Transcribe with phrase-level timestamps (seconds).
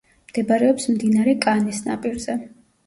[0.29, 2.43] მდებარეობს მდინარე კანეს ნაპირზე.